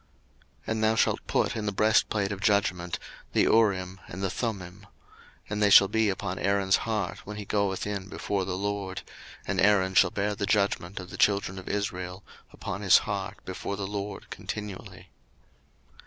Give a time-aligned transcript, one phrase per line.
[0.63, 2.97] 02:028:030 And thou shalt put in the breastplate of judgment
[3.33, 4.87] the Urim and the Thummim;
[5.47, 9.03] and they shall be upon Aaron's heart, when he goeth in before the LORD:
[9.45, 13.75] and Aaron shall bear the judgment of the children of Israel upon his heart before
[13.75, 15.09] the LORD continually.